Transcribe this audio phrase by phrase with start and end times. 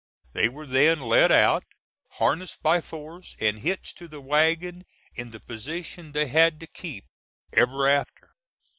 [0.33, 1.63] They were then led out,
[2.13, 7.05] harnessed by force and hitched to the wagon in the position they had to keep
[7.53, 8.31] ever after.